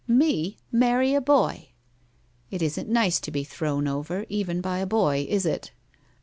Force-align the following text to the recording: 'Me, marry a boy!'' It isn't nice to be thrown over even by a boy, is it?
'Me, 0.23 0.57
marry 0.71 1.13
a 1.13 1.21
boy!'' 1.21 1.69
It 2.49 2.63
isn't 2.63 2.89
nice 2.89 3.19
to 3.19 3.29
be 3.29 3.43
thrown 3.43 3.87
over 3.87 4.25
even 4.29 4.59
by 4.59 4.79
a 4.79 4.87
boy, 4.87 5.27
is 5.29 5.45
it? 5.45 5.69